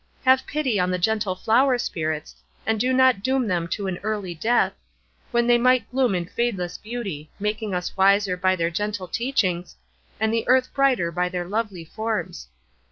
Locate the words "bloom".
5.91-6.15